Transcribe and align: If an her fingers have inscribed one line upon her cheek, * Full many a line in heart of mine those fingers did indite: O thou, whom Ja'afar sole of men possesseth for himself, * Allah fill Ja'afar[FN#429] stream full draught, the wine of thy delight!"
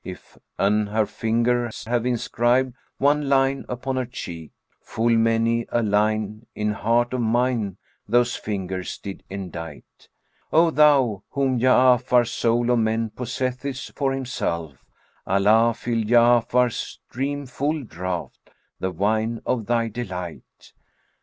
If 0.03 0.35
an 0.57 0.87
her 0.87 1.05
fingers 1.05 1.85
have 1.85 2.07
inscribed 2.07 2.73
one 2.97 3.29
line 3.29 3.65
upon 3.69 3.97
her 3.97 4.07
cheek, 4.07 4.51
* 4.71 4.81
Full 4.81 5.11
many 5.15 5.67
a 5.69 5.83
line 5.83 6.47
in 6.55 6.71
heart 6.71 7.13
of 7.13 7.21
mine 7.21 7.77
those 8.07 8.35
fingers 8.35 8.97
did 8.97 9.21
indite: 9.29 10.09
O 10.51 10.71
thou, 10.71 11.21
whom 11.29 11.59
Ja'afar 11.59 12.25
sole 12.27 12.71
of 12.71 12.79
men 12.79 13.11
possesseth 13.11 13.95
for 13.95 14.11
himself, 14.11 14.83
* 15.07 15.27
Allah 15.27 15.75
fill 15.75 15.99
Ja'afar[FN#429] 15.99 16.71
stream 16.71 17.45
full 17.45 17.83
draught, 17.83 18.49
the 18.79 18.89
wine 18.89 19.39
of 19.45 19.67
thy 19.67 19.87
delight!" 19.87 20.73